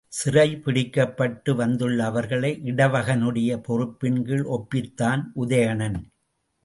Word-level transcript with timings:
சிறைப் 0.07 0.63
பிடிக்கப்பட்டு 0.65 1.55
வந்துள்ள 1.55 2.05
அவர்களை 2.05 2.59
இடவகனுடைய 2.63 3.57
பொறுப்பின்கீழ் 3.67 4.45
ஒப்பித்தான் 4.47 5.23
உதயணன். 5.35 6.09